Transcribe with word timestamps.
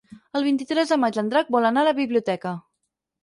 El 0.37 0.45
vint-i-tres 0.45 0.93
de 0.93 0.97
maig 1.01 1.19
en 1.23 1.29
Drac 1.33 1.53
vol 1.57 1.69
anar 1.71 1.83
a 1.85 1.89
la 1.91 1.95
biblioteca. 2.01 2.55